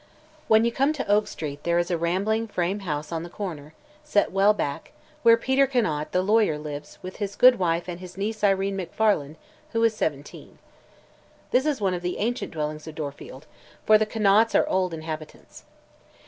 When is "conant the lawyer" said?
5.67-6.57